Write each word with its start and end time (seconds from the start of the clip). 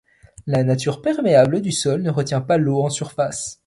La 0.47 0.63
nature 0.63 1.03
perméable 1.03 1.61
du 1.61 1.71
sol 1.71 2.01
ne 2.01 2.09
retient 2.09 2.41
pas 2.41 2.57
l'eau 2.57 2.81
en 2.81 2.89
surface. 2.89 3.59